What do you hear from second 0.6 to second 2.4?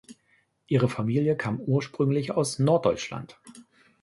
Ihre Familie kam ursprünglich